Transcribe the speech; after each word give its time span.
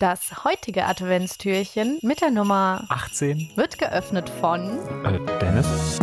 Das 0.00 0.44
heutige 0.44 0.86
Adventstürchen 0.86 1.98
mit 2.00 2.22
der 2.22 2.30
Nummer 2.30 2.86
18 2.88 3.50
wird 3.54 3.76
geöffnet 3.76 4.30
von 4.30 4.78
äh, 5.04 5.20
Dennis. 5.42 5.98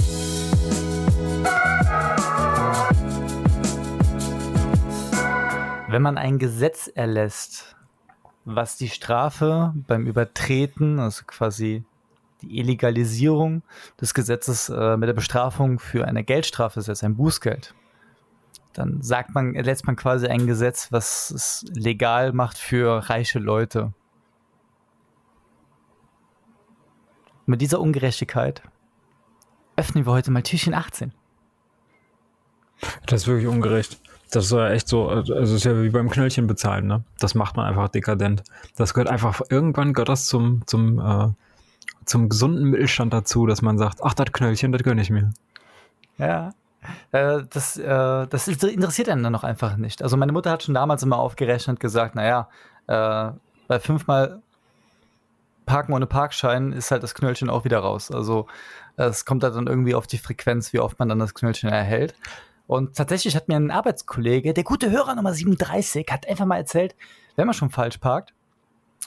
Wenn 5.87 6.03
man 6.03 6.19
ein 6.19 6.37
Gesetz 6.37 6.91
erlässt, 6.93 7.75
was 8.45 8.77
die 8.77 8.89
Strafe 8.89 9.73
beim 9.87 10.05
Übertreten, 10.05 10.99
also 10.99 11.23
quasi 11.25 11.83
die 12.43 12.59
Illegalisierung 12.59 13.63
des 13.99 14.13
Gesetzes 14.13 14.69
äh, 14.69 14.95
mit 14.97 15.09
der 15.09 15.15
Bestrafung 15.15 15.79
für 15.79 16.05
eine 16.05 16.23
Geldstrafe 16.23 16.83
setzt, 16.83 17.03
ein 17.03 17.15
Bußgeld, 17.15 17.73
dann 18.77 19.01
sagt 19.01 19.33
man, 19.33 19.55
erlässt 19.55 19.85
man 19.87 19.95
quasi 19.95 20.27
ein 20.27 20.47
Gesetz, 20.47 20.91
was 20.91 21.31
es 21.31 21.65
legal 21.73 22.33
macht 22.33 22.57
für 22.57 23.09
reiche 23.09 23.39
Leute. 23.39 23.93
mit 27.47 27.61
dieser 27.61 27.79
Ungerechtigkeit 27.79 28.61
öffnen 29.75 30.05
wir 30.05 30.11
heute 30.11 30.31
mal 30.31 30.43
Türchen 30.43 30.73
18. 30.73 31.11
Das 33.07 33.21
ist 33.21 33.27
wirklich 33.27 33.47
ungerecht. 33.47 33.99
Das 34.31 34.45
ist 34.45 34.51
ja 34.51 34.69
echt 34.69 34.87
so, 34.87 35.07
also 35.07 35.33
es 35.35 35.51
ist 35.51 35.63
ja 35.63 35.81
wie 35.81 35.89
beim 35.89 36.09
Knöllchen 36.09 36.47
bezahlen, 36.47 36.85
ne? 36.85 37.03
Das 37.19 37.33
macht 37.33 37.55
man 37.55 37.65
einfach 37.65 37.87
dekadent. 37.87 38.43
Das 38.75 38.93
gehört 38.93 39.09
einfach, 39.09 39.41
irgendwann 39.49 39.93
gehört 39.93 40.09
das 40.09 40.25
zum, 40.25 40.63
zum, 40.67 40.99
äh, 40.99 41.29
zum 42.05 42.27
gesunden 42.27 42.65
Mittelstand 42.65 43.13
dazu, 43.13 43.45
dass 43.45 43.61
man 43.61 43.77
sagt, 43.77 44.03
ach, 44.03 44.13
das 44.13 44.31
Knöllchen, 44.33 44.73
das 44.73 44.83
gönne 44.83 45.01
ich 45.01 45.09
mir. 45.09 45.31
Ja, 46.17 46.53
äh, 47.11 47.43
das, 47.49 47.77
äh, 47.77 48.27
das 48.27 48.47
interessiert 48.47 49.09
einen 49.09 49.23
dann 49.23 49.33
noch 49.33 49.43
einfach 49.43 49.77
nicht. 49.77 50.01
Also 50.01 50.17
meine 50.17 50.31
Mutter 50.31 50.51
hat 50.51 50.63
schon 50.63 50.73
damals 50.73 51.03
immer 51.03 51.19
aufgerechnet 51.19 51.75
und 51.75 51.79
gesagt, 51.79 52.15
naja, 52.15 52.49
äh, 52.87 53.31
bei 53.67 53.79
fünfmal 53.79 54.41
Parken 55.65 55.93
ohne 55.93 56.05
Parkschein 56.05 56.71
ist 56.71 56.91
halt 56.91 57.03
das 57.03 57.13
Knöllchen 57.13 57.49
auch 57.49 57.65
wieder 57.65 57.79
raus. 57.79 58.09
Also 58.11 58.47
es 58.95 59.25
kommt 59.25 59.43
halt 59.43 59.55
dann 59.55 59.67
irgendwie 59.67 59.95
auf 59.95 60.07
die 60.07 60.17
Frequenz, 60.17 60.73
wie 60.73 60.79
oft 60.79 60.97
man 60.97 61.09
dann 61.09 61.19
das 61.19 61.33
Knöllchen 61.33 61.69
erhält. 61.69 62.15
Und 62.67 62.95
tatsächlich 62.95 63.35
hat 63.35 63.47
mir 63.47 63.55
ein 63.55 63.71
Arbeitskollege, 63.71 64.53
der 64.53 64.63
gute 64.63 64.91
Hörer 64.91 65.15
Nummer 65.15 65.33
37, 65.33 66.05
hat 66.09 66.27
einfach 66.27 66.45
mal 66.45 66.57
erzählt, 66.57 66.95
wenn 67.35 67.45
man 67.45 67.53
schon 67.53 67.69
falsch 67.69 67.97
parkt, 67.97 68.33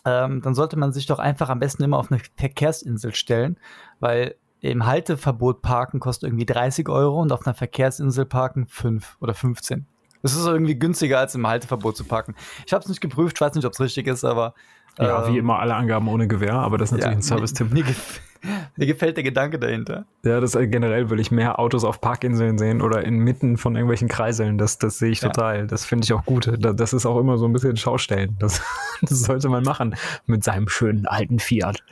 ähm, 0.05 0.41
dann 0.41 0.55
sollte 0.55 0.78
man 0.78 0.92
sich 0.92 1.06
doch 1.06 1.19
einfach 1.19 1.50
am 1.50 1.59
besten 1.59 1.83
immer 1.83 1.98
auf 1.98 2.11
eine 2.11 2.20
Verkehrsinsel 2.37 3.15
stellen, 3.15 3.59
weil 3.98 4.34
im 4.61 4.86
Halteverbot 4.86 5.62
parken 5.62 6.00
kostet 6.00 6.28
irgendwie 6.28 6.47
30 6.47 6.89
Euro 6.89 7.20
und 7.20 7.33
auf 7.33 7.47
einer 7.47 7.55
Verkehrsinsel 7.55 8.27
parken 8.27 8.66
5 8.66 9.16
oder 9.20 9.34
15. 9.34 9.86
Das 10.22 10.36
ist 10.36 10.47
irgendwie 10.47 10.78
günstiger 10.78 11.19
als 11.19 11.34
im 11.34 11.47
Halteverbot 11.47 11.97
zu 11.97 12.05
parken. 12.05 12.34
Ich 12.66 12.72
habe 12.72 12.83
es 12.83 12.88
nicht 12.88 13.00
geprüft, 13.00 13.38
ich 13.38 13.41
weiß 13.41 13.55
nicht, 13.55 13.64
ob 13.64 13.72
es 13.72 13.81
richtig 13.81 14.06
ist, 14.06 14.25
aber 14.25 14.55
ja, 14.98 15.27
ähm, 15.27 15.33
wie 15.33 15.38
immer 15.38 15.58
alle 15.58 15.75
Angaben 15.75 16.08
ohne 16.08 16.28
Gewehr, 16.28 16.55
aber 16.55 16.77
das 16.77 16.88
ist 16.88 16.92
natürlich 16.92 17.12
ja, 17.12 17.19
ein 17.19 17.22
Service-Tipp. 17.22 17.72
Mir, 17.72 17.84
gef 17.84 18.20
mir, 18.77 18.86
gefällt 18.86 19.16
der 19.16 19.25
Gedanke 19.25 19.58
dahinter. 19.58 20.05
Ja, 20.25 20.41
das 20.41 20.55
äh, 20.55 20.66
generell 20.66 21.08
will 21.08 21.20
ich 21.20 21.31
mehr 21.31 21.58
Autos 21.58 21.84
auf 21.84 22.00
Parkinseln 22.00 22.58
sehen 22.58 22.83
oder 22.83 23.05
inmitten 23.05 23.56
von 23.56 23.77
irgendwelchen 23.77 24.08
Kreiseln. 24.08 24.58
Das, 24.58 24.78
das 24.78 24.98
sehe 24.98 25.11
ich 25.11 25.22
ja. 25.22 25.28
total. 25.28 25.66
Das 25.66 25.86
finde 25.86 26.05
ich 26.05 26.12
auch 26.12 26.25
gut. 26.25 26.53
Das 26.58 26.92
ist 26.92 27.06
auch 27.06 27.19
immer 27.19 27.38
so 27.38 27.47
ein 27.47 27.53
bisschen 27.53 27.77
Schaustellen. 27.77 28.36
Das, 28.38 28.61
das 29.00 29.20
sollte 29.20 29.48
man 29.48 29.62
machen 29.62 29.94
mit 30.27 30.44
seinem 30.44 30.69
schönen 30.69 31.06
alten 31.06 31.38
Fiat. 31.38 31.83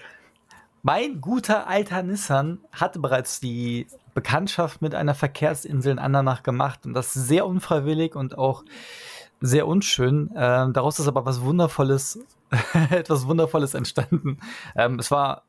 Mein 0.83 1.21
guter 1.21 1.67
alter 1.67 2.03
Nissan 2.03 2.59
hatte 2.73 2.99
bereits 2.99 3.41
die 3.41 3.87
Bekanntschaft 4.15 4.81
mit 4.81 4.95
einer 4.95 5.15
Verkehrsinsel 5.15 5.93
in 5.93 5.99
Andernach 5.99 6.43
gemacht 6.43 6.87
und 6.87 6.95
das 6.95 7.13
sehr 7.13 7.47
unfreiwillig 7.47 8.15
und 8.15 8.39
auch 8.39 8.65
sehr 9.41 9.67
unschön. 9.67 10.31
Ähm, 10.37 10.73
daraus 10.73 10.99
ist 10.99 11.09
aber 11.09 11.25
was 11.27 11.41
Wundervolles 11.41 12.21
etwas 12.91 13.27
Wundervolles 13.27 13.75
entstanden. 13.75 14.39
Ähm, 14.77 14.99
es 14.99 15.11
war 15.11 15.43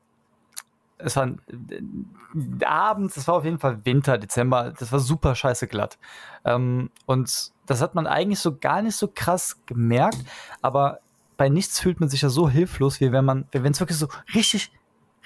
es 1.02 1.16
war 1.16 1.28
äh, 1.28 2.64
abends, 2.64 3.16
es 3.16 3.26
war 3.26 3.36
auf 3.36 3.44
jeden 3.44 3.58
Fall 3.58 3.84
Winter, 3.84 4.18
Dezember, 4.18 4.72
das 4.78 4.92
war 4.92 5.00
super 5.00 5.34
scheiße 5.34 5.66
glatt. 5.66 5.98
Ähm, 6.44 6.90
und 7.06 7.52
das 7.66 7.80
hat 7.80 7.94
man 7.94 8.06
eigentlich 8.06 8.40
so 8.40 8.56
gar 8.56 8.82
nicht 8.82 8.96
so 8.96 9.08
krass 9.08 9.60
gemerkt, 9.66 10.18
aber 10.62 11.00
bei 11.36 11.48
nichts 11.48 11.80
fühlt 11.80 12.00
man 12.00 12.08
sich 12.08 12.22
ja 12.22 12.28
so 12.28 12.50
hilflos, 12.50 13.00
wie 13.00 13.12
wenn 13.12 13.24
man, 13.24 13.46
wenn 13.52 13.72
es 13.72 13.80
wirklich 13.80 13.98
so 13.98 14.08
richtig, 14.34 14.70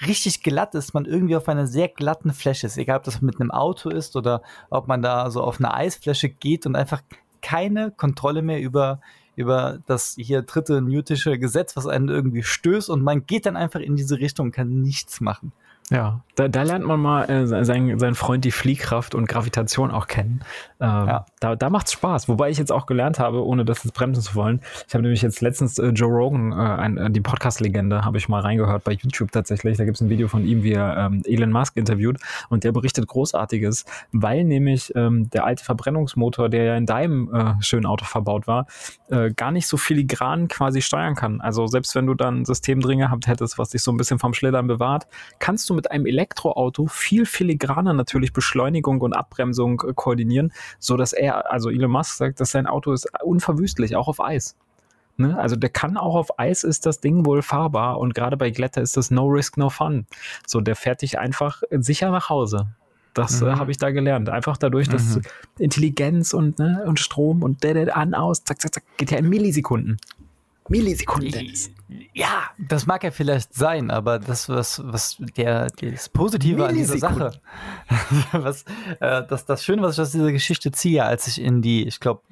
richtig 0.06 0.42
glatt 0.42 0.74
ist, 0.74 0.94
man 0.94 1.04
irgendwie 1.04 1.36
auf 1.36 1.48
einer 1.48 1.66
sehr 1.66 1.88
glatten 1.88 2.32
Fläche 2.32 2.66
ist. 2.66 2.76
Egal, 2.76 2.98
ob 2.98 3.04
das 3.04 3.22
mit 3.22 3.40
einem 3.40 3.50
Auto 3.50 3.90
ist 3.90 4.16
oder 4.16 4.42
ob 4.70 4.88
man 4.88 5.02
da 5.02 5.30
so 5.30 5.42
auf 5.42 5.58
eine 5.58 5.72
Eisfläche 5.72 6.28
geht 6.28 6.66
und 6.66 6.76
einfach 6.76 7.02
keine 7.42 7.90
Kontrolle 7.90 8.42
mehr 8.42 8.60
über, 8.60 9.00
über 9.36 9.78
das 9.86 10.14
hier 10.18 10.42
dritte 10.42 10.80
newtische 10.80 11.38
Gesetz, 11.38 11.76
was 11.76 11.86
einen 11.86 12.08
irgendwie 12.08 12.42
stößt 12.42 12.90
und 12.90 13.02
man 13.02 13.26
geht 13.26 13.46
dann 13.46 13.56
einfach 13.56 13.80
in 13.80 13.96
diese 13.96 14.18
Richtung 14.18 14.46
und 14.46 14.52
kann 14.52 14.80
nichts 14.80 15.20
machen. 15.20 15.52
Ja, 15.90 16.22
da, 16.36 16.48
da 16.48 16.62
lernt 16.62 16.84
man 16.84 17.00
mal 17.00 17.30
äh, 17.30 17.46
seinen, 17.46 17.98
seinen 17.98 18.14
Freund 18.14 18.44
die 18.44 18.50
Fliehkraft 18.50 19.14
und 19.14 19.28
Gravitation 19.28 19.90
auch 19.90 20.06
kennen. 20.06 20.40
Ähm, 20.80 20.88
ja. 20.88 21.26
Da, 21.40 21.56
da 21.56 21.70
macht's 21.70 21.92
Spaß. 21.92 22.28
Wobei 22.28 22.50
ich 22.50 22.58
jetzt 22.58 22.72
auch 22.72 22.86
gelernt 22.86 23.18
habe, 23.18 23.44
ohne 23.44 23.64
das 23.64 23.84
jetzt 23.84 23.94
bremsen 23.94 24.22
zu 24.22 24.34
wollen. 24.34 24.60
Ich 24.88 24.94
habe 24.94 25.02
nämlich 25.02 25.22
jetzt 25.22 25.40
letztens 25.40 25.78
äh, 25.78 25.88
Joe 25.88 26.10
Rogan, 26.10 26.52
äh, 26.52 26.54
ein, 26.56 26.96
äh, 26.96 27.10
die 27.10 27.20
Podcast-Legende, 27.20 28.04
habe 28.04 28.18
ich 28.18 28.28
mal 28.28 28.40
reingehört 28.40 28.84
bei 28.84 28.92
YouTube 28.92 29.30
tatsächlich. 29.32 29.78
Da 29.78 29.84
gibt's 29.84 30.00
ein 30.00 30.10
Video 30.10 30.28
von 30.28 30.44
ihm, 30.44 30.62
wie 30.62 30.72
er 30.72 30.96
ähm, 30.96 31.22
Elon 31.24 31.52
Musk 31.52 31.76
interviewt 31.76 32.18
und 32.48 32.64
der 32.64 32.72
berichtet 32.72 33.06
Großartiges, 33.06 33.84
weil 34.12 34.44
nämlich 34.44 34.92
ähm, 34.96 35.30
der 35.30 35.44
alte 35.44 35.64
Verbrennungsmotor, 35.64 36.48
der 36.48 36.64
ja 36.64 36.76
in 36.76 36.86
deinem 36.86 37.32
äh, 37.32 37.62
schönen 37.62 37.86
Auto 37.86 38.04
verbaut 38.04 38.46
war, 38.46 38.66
äh, 39.08 39.30
gar 39.32 39.52
nicht 39.52 39.68
so 39.68 39.76
filigran 39.76 40.48
quasi 40.48 40.82
steuern 40.82 41.14
kann. 41.14 41.40
Also 41.40 41.66
selbst 41.66 41.94
wenn 41.94 42.06
du 42.06 42.14
dann 42.14 42.40
ein 42.40 42.44
System 42.44 42.80
drin 42.80 42.98
gehabt 42.98 43.28
hättest, 43.28 43.58
was 43.58 43.70
dich 43.70 43.82
so 43.82 43.92
ein 43.92 43.96
bisschen 43.96 44.18
vom 44.18 44.34
Schlittern 44.34 44.66
bewahrt, 44.66 45.06
kannst 45.38 45.70
du 45.70 45.74
mit 45.74 45.90
einem 45.90 46.06
Elektroauto 46.24 46.86
viel 46.86 47.26
filigraner 47.26 47.92
natürlich 47.92 48.32
Beschleunigung 48.32 49.00
und 49.00 49.12
Abbremsung 49.12 49.82
äh, 49.86 49.92
koordinieren, 49.94 50.52
so 50.78 50.96
dass 50.96 51.12
er, 51.12 51.50
also 51.52 51.70
Elon 51.70 51.90
Musk 51.90 52.16
sagt, 52.16 52.40
dass 52.40 52.50
sein 52.50 52.66
Auto 52.66 52.92
ist 52.92 53.08
unverwüstlich, 53.22 53.94
auch 53.96 54.08
auf 54.08 54.20
Eis. 54.20 54.56
Ne? 55.16 55.38
Also 55.38 55.54
der 55.56 55.70
kann 55.70 55.96
auch 55.96 56.16
auf 56.16 56.38
Eis 56.38 56.64
ist 56.64 56.86
das 56.86 57.00
Ding 57.00 57.24
wohl 57.24 57.42
fahrbar 57.42 57.98
und 57.98 58.14
gerade 58.14 58.36
bei 58.36 58.50
Glätter 58.50 58.82
ist 58.82 58.96
das 58.96 59.10
No 59.10 59.26
Risk, 59.26 59.56
No 59.56 59.70
Fun. 59.70 60.06
So, 60.46 60.60
der 60.60 60.74
fährt 60.74 61.02
dich 61.02 61.18
einfach 61.18 61.62
sicher 61.70 62.10
nach 62.10 62.30
Hause. 62.30 62.68
Das 63.12 63.40
äh, 63.40 63.44
mhm. 63.44 63.50
äh, 63.50 63.54
habe 63.56 63.70
ich 63.70 63.76
da 63.76 63.90
gelernt. 63.90 64.28
Einfach 64.28 64.56
dadurch, 64.56 64.88
dass 64.88 65.16
mhm. 65.16 65.22
Intelligenz 65.58 66.32
und, 66.32 66.58
ne, 66.58 66.82
und 66.84 66.98
Strom 66.98 67.42
und 67.42 67.64
an, 67.64 68.14
aus, 68.14 68.42
zack, 68.42 68.60
zack, 68.60 68.74
zack, 68.74 68.84
geht 68.96 69.12
ja 69.12 69.18
in 69.18 69.28
Millisekunden. 69.28 69.98
Millisekunden, 70.68 71.30
Dennis. 71.30 71.70
Ja, 72.12 72.44
das 72.58 72.86
mag 72.86 73.04
ja 73.04 73.10
vielleicht 73.10 73.54
sein, 73.54 73.90
aber 73.90 74.18
das, 74.18 74.48
was, 74.48 74.80
was 74.84 75.16
der, 75.36 75.68
das 75.70 76.08
Positive 76.08 76.66
an 76.66 76.74
dieser 76.74 76.98
Sache, 76.98 77.32
was, 78.32 78.64
äh, 79.00 79.22
das, 79.28 79.44
das 79.44 79.64
Schöne, 79.64 79.82
was 79.82 79.96
ich 79.96 80.00
aus 80.00 80.12
dieser 80.12 80.32
Geschichte 80.32 80.72
ziehe, 80.72 81.04
als 81.04 81.26
ich 81.26 81.40
in 81.40 81.60
die, 81.60 81.86
ich 81.86 82.00
glaube, 82.00 82.22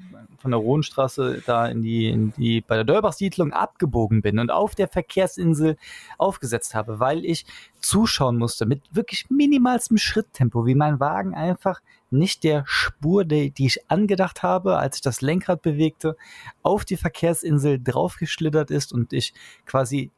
von 0.43 0.51
der 0.51 0.59
Rohnstraße 0.59 1.41
da 1.45 1.65
in 1.67 1.81
die, 1.81 2.09
in 2.09 2.33
die, 2.33 2.59
bei 2.59 2.75
der 2.75 2.83
Dölbach-Siedlung 2.83 3.53
abgebogen 3.53 4.21
bin 4.21 4.39
und 4.39 4.51
auf 4.51 4.75
der 4.75 4.89
Verkehrsinsel 4.89 5.77
aufgesetzt 6.17 6.75
habe, 6.75 6.99
weil 6.99 7.23
ich 7.23 7.45
zuschauen 7.79 8.37
musste 8.37 8.65
mit 8.65 8.81
wirklich 8.91 9.29
minimalstem 9.29 9.97
Schritttempo, 9.97 10.65
wie 10.65 10.75
mein 10.75 10.99
Wagen 10.99 11.33
einfach 11.33 11.81
nicht 12.11 12.43
der 12.43 12.63
Spur, 12.67 13.23
die, 13.23 13.51
die 13.51 13.67
ich 13.67 13.89
angedacht 13.89 14.43
habe, 14.43 14.77
als 14.77 14.97
ich 14.97 15.01
das 15.01 15.21
Lenkrad 15.21 15.61
bewegte, 15.61 16.17
auf 16.61 16.83
die 16.83 16.97
Verkehrsinsel 16.97 17.81
draufgeschlittert 17.81 18.69
ist 18.69 18.91
und 18.91 19.13
ich 19.13 19.33
quasi 19.65 20.11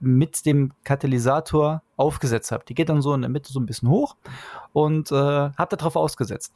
mit 0.00 0.44
dem 0.44 0.72
Katalysator 0.82 1.82
aufgesetzt 1.96 2.50
habe. 2.50 2.64
Die 2.68 2.74
geht 2.74 2.88
dann 2.88 3.00
so 3.00 3.14
in 3.14 3.20
der 3.20 3.30
Mitte 3.30 3.52
so 3.52 3.60
ein 3.60 3.66
bisschen 3.66 3.88
hoch 3.88 4.16
und 4.72 5.12
äh, 5.12 5.14
habe 5.14 5.76
darauf 5.76 5.94
ausgesetzt. 5.94 6.52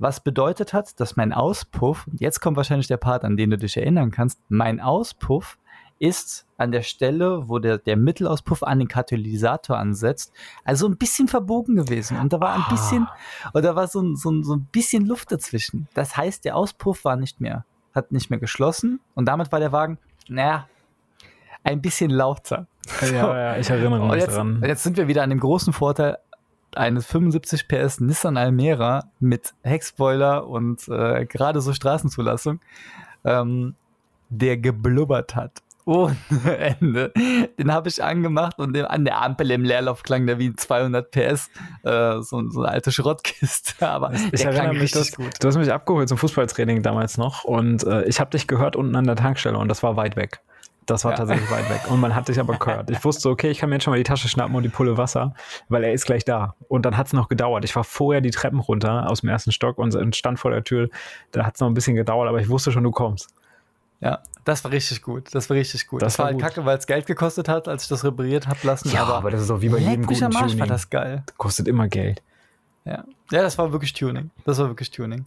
Was 0.00 0.20
bedeutet 0.20 0.72
hat, 0.72 0.98
dass 0.98 1.16
mein 1.16 1.34
Auspuff, 1.34 2.06
jetzt 2.18 2.40
kommt 2.40 2.56
wahrscheinlich 2.56 2.86
der 2.86 2.96
Part, 2.96 3.22
an 3.22 3.36
den 3.36 3.50
du 3.50 3.58
dich 3.58 3.76
erinnern 3.76 4.10
kannst, 4.10 4.40
mein 4.48 4.80
Auspuff 4.80 5.58
ist 5.98 6.46
an 6.56 6.72
der 6.72 6.80
Stelle, 6.80 7.50
wo 7.50 7.58
der, 7.58 7.76
der 7.76 7.98
Mittelauspuff 7.98 8.62
an 8.62 8.78
den 8.78 8.88
Katalysator 8.88 9.76
ansetzt, 9.76 10.32
also 10.64 10.88
ein 10.88 10.96
bisschen 10.96 11.28
verbogen 11.28 11.76
gewesen. 11.76 12.18
Und 12.18 12.32
da 12.32 12.40
war 12.40 12.54
ein 12.54 12.64
bisschen, 12.70 13.08
ah. 13.44 13.50
und 13.52 13.62
da 13.62 13.76
war 13.76 13.88
so, 13.88 14.14
so, 14.14 14.42
so 14.42 14.54
ein 14.56 14.68
bisschen 14.72 15.04
Luft 15.04 15.32
dazwischen. 15.32 15.86
Das 15.92 16.16
heißt, 16.16 16.46
der 16.46 16.56
Auspuff 16.56 17.04
war 17.04 17.16
nicht 17.16 17.42
mehr, 17.42 17.66
hat 17.94 18.10
nicht 18.10 18.30
mehr 18.30 18.38
geschlossen 18.38 19.00
und 19.14 19.26
damit 19.26 19.52
war 19.52 19.60
der 19.60 19.72
Wagen, 19.72 19.98
naja, 20.28 20.66
ein 21.62 21.82
bisschen 21.82 22.10
lauter. 22.10 22.66
Ja, 23.02 23.36
ja, 23.36 23.56
ich 23.58 23.68
erinnere 23.68 24.06
mich 24.06 24.22
jetzt, 24.22 24.32
daran. 24.32 24.62
Jetzt 24.64 24.82
sind 24.82 24.96
wir 24.96 25.08
wieder 25.08 25.22
an 25.22 25.28
dem 25.28 25.40
großen 25.40 25.74
Vorteil, 25.74 26.16
eines 26.76 27.06
75 27.06 27.68
PS 27.68 28.00
Nissan 28.00 28.36
Almera 28.36 29.04
mit 29.18 29.54
Heckspoiler 29.62 30.46
und 30.46 30.88
äh, 30.88 31.26
gerade 31.26 31.60
so 31.60 31.72
Straßenzulassung, 31.72 32.60
ähm, 33.24 33.74
der 34.28 34.56
geblubbert 34.56 35.34
hat. 35.34 35.62
Ohne 35.86 36.16
Ende. 36.80 37.12
Den 37.58 37.72
habe 37.72 37.88
ich 37.88 38.02
angemacht 38.02 38.58
und 38.58 38.76
an 38.76 39.04
der 39.04 39.20
Ampel 39.20 39.50
im 39.50 39.64
Leerlauf 39.64 40.02
klang 40.02 40.26
der 40.26 40.38
wie 40.38 40.54
200 40.54 41.10
PS. 41.10 41.50
Äh, 41.82 42.20
so, 42.20 42.48
so, 42.50 42.62
eine 42.62 42.68
alte 42.68 42.92
Schrottkiste. 42.92 43.86
Aber 43.88 44.12
ich 44.32 44.44
erinnere 44.44 44.74
mich, 44.74 44.92
dass, 44.92 45.12
gut. 45.12 45.32
du 45.40 45.48
hast 45.48 45.56
mich 45.56 45.72
abgeholt 45.72 46.08
zum 46.08 46.18
Fußballtraining 46.18 46.82
damals 46.82 47.18
noch 47.18 47.44
und 47.44 47.84
äh, 47.84 48.04
ich 48.04 48.20
habe 48.20 48.30
dich 48.30 48.46
gehört 48.46 48.76
unten 48.76 48.94
an 48.94 49.04
der 49.04 49.16
Tankstelle 49.16 49.58
und 49.58 49.68
das 49.68 49.82
war 49.82 49.96
weit 49.96 50.16
weg 50.16 50.40
Das 50.90 51.04
war 51.04 51.12
ja. 51.12 51.18
tatsächlich 51.18 51.48
weit 51.52 51.70
weg. 51.70 51.82
Und 51.88 52.00
man 52.00 52.16
hat 52.16 52.26
dich 52.26 52.40
aber 52.40 52.56
gehört. 52.58 52.90
Ich 52.90 53.04
wusste, 53.04 53.30
okay, 53.30 53.50
ich 53.50 53.58
kann 53.58 53.68
mir 53.68 53.76
jetzt 53.76 53.84
schon 53.84 53.92
mal 53.92 53.96
die 53.96 54.02
Tasche 54.02 54.28
schnappen 54.28 54.56
und 54.56 54.64
die 54.64 54.68
Pulle 54.68 54.96
Wasser, 54.96 55.34
weil 55.68 55.84
er 55.84 55.92
ist 55.92 56.04
gleich 56.04 56.24
da. 56.24 56.56
Und 56.66 56.84
dann 56.84 56.96
hat 56.96 57.06
es 57.06 57.12
noch 57.12 57.28
gedauert. 57.28 57.64
Ich 57.64 57.76
war 57.76 57.84
vorher 57.84 58.20
die 58.20 58.30
Treppen 58.30 58.58
runter 58.58 59.08
aus 59.08 59.20
dem 59.20 59.28
ersten 59.28 59.52
Stock 59.52 59.78
und 59.78 60.16
stand 60.16 60.40
vor 60.40 60.50
der 60.50 60.64
Tür. 60.64 60.88
Da 61.30 61.46
hat 61.46 61.54
es 61.54 61.60
noch 61.60 61.68
ein 61.68 61.74
bisschen 61.74 61.94
gedauert, 61.94 62.28
aber 62.28 62.40
ich 62.40 62.48
wusste 62.48 62.72
schon, 62.72 62.82
du 62.82 62.90
kommst. 62.90 63.28
Ja, 64.00 64.20
das 64.44 64.64
war 64.64 64.72
richtig 64.72 65.00
gut. 65.02 65.32
Das 65.32 65.48
war 65.48 65.56
richtig 65.56 65.86
gut. 65.86 66.02
Das, 66.02 66.14
das 66.14 66.18
war, 66.18 66.26
halt 66.26 66.36
gut. 66.36 66.42
kacke, 66.42 66.64
weil 66.64 66.76
es 66.76 66.86
Geld 66.86 67.06
gekostet 67.06 67.48
hat, 67.48 67.68
als 67.68 67.84
ich 67.84 67.88
das 67.88 68.04
repariert 68.04 68.48
habe 68.48 68.58
lassen. 68.64 68.90
Ja, 68.90 69.04
aber, 69.04 69.14
aber, 69.16 69.30
das 69.30 69.42
ist 69.42 69.50
auch 69.50 69.60
wie 69.60 69.68
bei 69.68 69.78
jedem 69.78 70.06
guten 70.06 70.24
Marsch 70.24 70.38
Tuning. 70.38 70.58
war 70.58 70.66
das 70.66 70.90
geil. 70.90 71.22
Das 71.24 71.36
kostet 71.36 71.68
immer 71.68 71.86
Geld. 71.86 72.20
Ja. 72.84 73.04
ja, 73.30 73.42
das 73.42 73.58
war 73.58 73.70
wirklich 73.70 73.92
Tuning. 73.92 74.30
Das 74.44 74.58
war 74.58 74.68
wirklich 74.68 74.90
Tuning. 74.90 75.26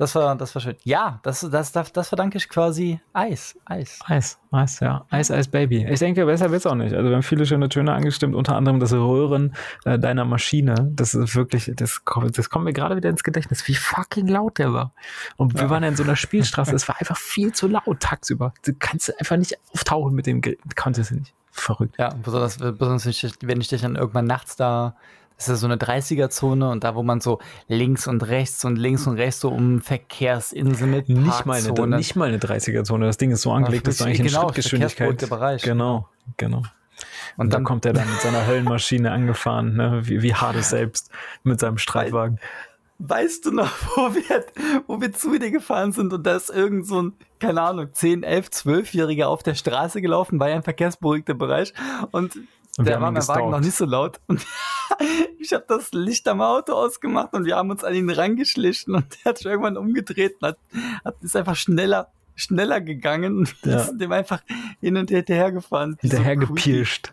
Das 0.00 0.14
war, 0.14 0.34
das 0.34 0.54
war 0.54 0.62
schön. 0.62 0.76
Ja, 0.82 1.20
das, 1.24 1.46
das, 1.50 1.72
das, 1.72 1.92
das 1.92 2.08
verdanke 2.08 2.38
ich 2.38 2.48
quasi 2.48 3.00
Eis. 3.12 3.54
Eis. 3.66 3.98
Eis, 4.06 4.38
Eis, 4.50 4.80
ja. 4.80 5.04
Eis, 5.10 5.30
Eis, 5.30 5.46
Baby. 5.46 5.86
Ich 5.90 5.98
denke, 5.98 6.24
besser 6.24 6.50
wird 6.50 6.60
es 6.60 6.66
auch 6.66 6.74
nicht. 6.74 6.94
Also 6.94 7.10
wir 7.10 7.16
haben 7.16 7.22
viele 7.22 7.44
schöne 7.44 7.68
Töne 7.68 7.92
angestimmt, 7.92 8.34
unter 8.34 8.56
anderem 8.56 8.80
das 8.80 8.94
Röhren 8.94 9.54
äh, 9.84 9.98
deiner 9.98 10.24
Maschine. 10.24 10.90
Das 10.94 11.12
ist 11.12 11.36
wirklich, 11.36 11.70
das, 11.76 12.00
das 12.32 12.48
kommt 12.48 12.64
mir 12.64 12.72
gerade 12.72 12.96
wieder 12.96 13.10
ins 13.10 13.22
Gedächtnis, 13.22 13.68
wie 13.68 13.74
fucking 13.74 14.26
laut 14.26 14.56
der 14.56 14.72
war. 14.72 14.94
Und 15.36 15.52
ja. 15.52 15.60
wir 15.60 15.70
waren 15.70 15.82
ja 15.82 15.90
in 15.90 15.96
so 15.96 16.02
einer 16.02 16.16
Spielstraße, 16.16 16.74
es 16.74 16.88
war 16.88 16.98
einfach 16.98 17.18
viel 17.18 17.52
zu 17.52 17.68
laut 17.68 18.00
tagsüber. 18.00 18.54
Du 18.64 18.72
kannst 18.78 19.14
einfach 19.20 19.36
nicht 19.36 19.58
auftauchen 19.74 20.14
mit 20.14 20.24
dem 20.24 20.40
Gerät. 20.40 20.60
Konntest 20.76 21.10
du 21.10 21.16
nicht. 21.16 21.34
Verrückt. 21.50 21.96
Ja, 21.98 22.14
besonders, 22.22 22.56
besonders 22.56 23.04
wenn 23.42 23.60
ich 23.60 23.68
dich 23.68 23.82
dann 23.82 23.96
irgendwann 23.96 24.24
nachts 24.24 24.56
da 24.56 24.96
das 25.46 25.48
ist 25.56 25.60
so 25.60 25.66
eine 25.66 25.76
30er-Zone 25.76 26.68
und 26.68 26.84
da, 26.84 26.94
wo 26.94 27.02
man 27.02 27.20
so 27.20 27.38
links 27.66 28.06
und 28.06 28.26
rechts 28.28 28.64
und 28.64 28.76
links 28.76 29.06
und 29.06 29.16
rechts 29.16 29.40
so 29.40 29.48
um 29.48 29.80
Verkehrsinsel 29.80 30.86
mit 30.86 31.08
nicht 31.08 31.46
mal, 31.46 31.58
eine, 31.58 31.96
nicht 31.96 32.14
mal 32.14 32.28
eine 32.28 32.38
30er-Zone. 32.38 33.06
Das 33.06 33.16
Ding 33.16 33.30
ist 33.30 33.42
so 33.42 33.52
angelegt, 33.52 33.86
dass 33.86 33.98
du 33.98 34.04
eigentlich 34.04 34.18
genau, 34.18 34.42
eine 34.42 34.52
Schrittgeschwindigkeit. 34.52 35.30
Bereich. 35.30 35.62
Genau, 35.62 36.08
genau. 36.36 36.58
Und, 36.58 37.46
und 37.46 37.54
dann 37.54 37.64
kommt 37.64 37.86
er 37.86 37.94
dann 37.94 38.10
mit 38.10 38.20
seiner 38.20 38.46
Höllenmaschine 38.46 39.10
angefahren, 39.10 39.76
ne? 39.76 40.02
wie, 40.04 40.20
wie 40.20 40.34
Hades 40.34 40.68
selbst 40.68 41.10
mit 41.42 41.58
seinem 41.58 41.78
Streitwagen. 41.78 42.38
Weißt 42.98 43.46
du 43.46 43.52
noch, 43.52 43.70
wo 43.96 44.14
wir, 44.14 44.44
wo 44.86 45.00
wir 45.00 45.10
zu 45.12 45.38
dir 45.38 45.50
gefahren 45.50 45.92
sind 45.92 46.12
und 46.12 46.26
da 46.26 46.36
ist 46.36 46.50
irgend 46.50 46.86
so 46.86 47.00
ein, 47.00 47.12
keine 47.38 47.62
Ahnung, 47.62 47.88
10, 47.90 48.24
11, 48.24 48.48
12-Jähriger 48.48 49.24
auf 49.24 49.42
der 49.42 49.54
Straße 49.54 50.02
gelaufen, 50.02 50.38
war 50.38 50.50
ja 50.50 50.56
ein 50.56 50.62
verkehrsberuhigter 50.62 51.32
Bereich 51.32 51.72
und 52.10 52.38
und 52.78 52.86
der 52.86 53.00
war 53.00 53.10
mein 53.10 53.26
Wagen 53.26 53.50
noch 53.50 53.60
nicht 53.60 53.74
so 53.74 53.84
laut. 53.84 54.20
Und 54.28 54.46
ich 55.38 55.52
habe 55.52 55.64
das 55.68 55.92
Licht 55.92 56.28
am 56.28 56.40
Auto 56.40 56.72
ausgemacht 56.72 57.32
und 57.32 57.44
wir 57.44 57.56
haben 57.56 57.70
uns 57.70 57.84
an 57.84 57.94
ihn 57.94 58.10
rangeschlichen 58.10 58.94
und 58.94 59.04
der 59.16 59.30
hat 59.30 59.38
sich 59.38 59.46
irgendwann 59.46 59.76
umgedreht 59.76 60.36
und 60.40 60.48
hat, 60.48 60.58
hat, 61.04 61.16
ist 61.22 61.36
einfach 61.36 61.56
schneller, 61.56 62.08
schneller 62.34 62.80
gegangen 62.80 63.38
und 63.38 63.64
wir 63.64 63.72
ja. 63.72 63.78
sind 63.80 64.00
dem 64.00 64.12
einfach 64.12 64.42
hin 64.80 64.96
und 64.96 65.10
her 65.10 65.52
gefahren. 65.52 65.96
Hinterher 66.00 66.34
so 66.34 66.46
gepirscht. 66.46 67.12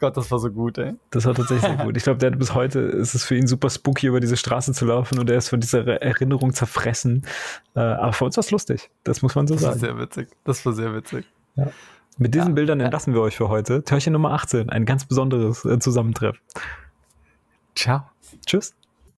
Gott, 0.00 0.16
das 0.16 0.30
war 0.30 0.38
so 0.38 0.50
gut, 0.50 0.76
ey. 0.78 0.94
Das 1.10 1.24
war 1.24 1.34
tatsächlich 1.34 1.66
sehr 1.66 1.76
gut. 1.84 1.96
Ich 1.96 2.02
glaube, 2.02 2.18
der 2.18 2.32
hat 2.32 2.38
bis 2.38 2.54
heute 2.54 2.80
ist 2.80 3.14
es 3.14 3.24
für 3.24 3.36
ihn 3.36 3.46
super 3.46 3.70
spooky, 3.70 4.08
über 4.08 4.20
diese 4.20 4.36
Straße 4.36 4.72
zu 4.72 4.84
laufen 4.86 5.18
und 5.18 5.30
er 5.30 5.36
ist 5.36 5.48
von 5.48 5.60
dieser 5.60 5.86
Erinnerung 5.86 6.52
zerfressen. 6.52 7.26
Äh, 7.74 7.80
aber 7.80 8.12
für 8.12 8.24
uns 8.24 8.36
war 8.36 8.42
es 8.42 8.50
lustig. 8.50 8.90
Das 9.04 9.22
muss 9.22 9.34
man 9.34 9.46
so 9.46 9.54
das 9.54 9.62
sagen. 9.62 9.80
Das 9.80 9.82
war 9.82 9.96
sehr 9.96 10.02
witzig. 10.02 10.28
Das 10.44 10.66
war 10.66 10.72
sehr 10.72 10.94
witzig. 10.94 11.26
Ja. 11.56 11.68
Mit 12.18 12.34
diesen 12.34 12.48
ja, 12.48 12.54
Bildern 12.54 12.80
entlassen 12.80 13.12
ja. 13.12 13.18
wir 13.18 13.22
euch 13.22 13.36
für 13.36 13.48
heute. 13.48 13.82
Türchen 13.82 14.12
Nummer 14.12 14.32
18, 14.32 14.70
ein 14.70 14.84
ganz 14.84 15.04
besonderes 15.04 15.64
äh, 15.64 15.78
Zusammentreffen. 15.78 16.40
Ciao. 17.74 18.02
Tschüss. 18.46 18.74